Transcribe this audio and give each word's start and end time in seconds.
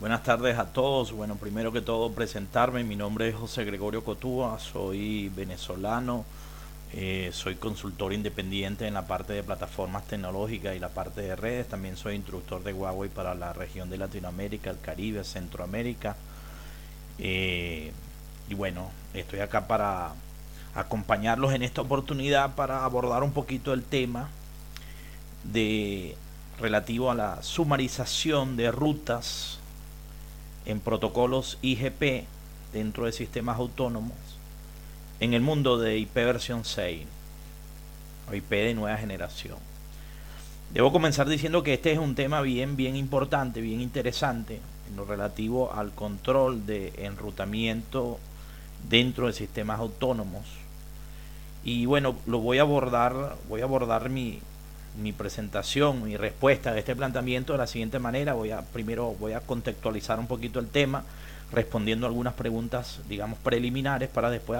Buenas 0.00 0.22
tardes 0.22 0.58
a 0.58 0.64
todos. 0.64 1.12
Bueno, 1.12 1.36
primero 1.36 1.72
que 1.72 1.82
todo 1.82 2.10
presentarme. 2.12 2.82
Mi 2.84 2.96
nombre 2.96 3.28
es 3.28 3.34
José 3.34 3.66
Gregorio 3.66 4.02
Cotúa, 4.02 4.58
soy 4.58 5.28
venezolano, 5.28 6.24
eh, 6.94 7.28
soy 7.34 7.56
consultor 7.56 8.14
independiente 8.14 8.86
en 8.86 8.94
la 8.94 9.06
parte 9.06 9.34
de 9.34 9.42
plataformas 9.42 10.06
tecnológicas 10.06 10.74
y 10.74 10.78
la 10.78 10.88
parte 10.88 11.20
de 11.20 11.36
redes. 11.36 11.68
También 11.68 11.98
soy 11.98 12.14
instructor 12.14 12.64
de 12.64 12.72
Huawei 12.72 13.10
para 13.10 13.34
la 13.34 13.52
región 13.52 13.90
de 13.90 13.98
Latinoamérica, 13.98 14.70
el 14.70 14.80
Caribe, 14.80 15.22
Centroamérica. 15.22 16.16
Eh, 17.18 17.92
y 18.48 18.54
bueno, 18.54 18.90
estoy 19.12 19.40
acá 19.40 19.66
para 19.66 20.14
acompañarlos 20.74 21.52
en 21.52 21.62
esta 21.62 21.82
oportunidad 21.82 22.54
para 22.54 22.86
abordar 22.86 23.22
un 23.22 23.32
poquito 23.32 23.74
el 23.74 23.84
tema 23.84 24.30
de 25.44 26.16
relativo 26.58 27.10
a 27.10 27.14
la 27.14 27.42
sumarización 27.42 28.56
de 28.56 28.70
rutas 28.70 29.60
en 30.70 30.80
protocolos 30.80 31.58
IGP 31.62 32.24
dentro 32.72 33.06
de 33.06 33.12
sistemas 33.12 33.58
autónomos 33.58 34.16
en 35.20 35.34
el 35.34 35.42
mundo 35.42 35.78
de 35.78 35.98
IP 35.98 36.14
versión 36.14 36.64
6 36.64 37.06
o 38.30 38.34
IP 38.34 38.50
de 38.50 38.74
nueva 38.74 38.96
generación. 38.96 39.58
Debo 40.72 40.92
comenzar 40.92 41.28
diciendo 41.28 41.62
que 41.62 41.74
este 41.74 41.92
es 41.92 41.98
un 41.98 42.14
tema 42.14 42.40
bien, 42.42 42.76
bien 42.76 42.96
importante, 42.96 43.60
bien 43.60 43.80
interesante 43.80 44.60
en 44.88 44.96
lo 44.96 45.04
relativo 45.04 45.72
al 45.74 45.92
control 45.92 46.64
de 46.64 46.92
enrutamiento 46.98 48.18
dentro 48.88 49.26
de 49.26 49.32
sistemas 49.32 49.80
autónomos. 49.80 50.44
Y 51.64 51.86
bueno, 51.86 52.16
lo 52.26 52.38
voy 52.38 52.58
a 52.58 52.62
abordar, 52.62 53.36
voy 53.48 53.60
a 53.60 53.64
abordar 53.64 54.08
mi, 54.08 54.38
mi 54.98 55.12
presentación, 55.12 56.02
mi 56.02 56.16
respuesta 56.16 56.72
de 56.72 56.80
este 56.80 56.96
planteamiento 56.96 57.52
de 57.52 57.58
la 57.58 57.66
siguiente 57.66 57.98
manera. 57.98 58.32
Voy 58.32 58.50
a 58.50 58.62
primero 58.62 59.14
voy 59.18 59.32
a 59.32 59.40
contextualizar 59.40 60.18
un 60.18 60.26
poquito 60.26 60.58
el 60.58 60.68
tema, 60.68 61.04
respondiendo 61.52 62.06
algunas 62.06 62.34
preguntas, 62.34 63.00
digamos, 63.08 63.38
preliminares 63.38 64.08
para 64.08 64.30
después 64.30 64.58